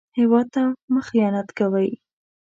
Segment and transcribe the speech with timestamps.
[0.17, 1.91] هېواد ته مه خيانت کوئ